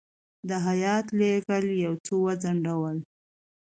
د 0.47 0.51
هیات 0.67 1.05
لېږل 1.19 1.65
یو 1.85 1.93
څه 2.05 2.13
وځنډول. 2.23 2.97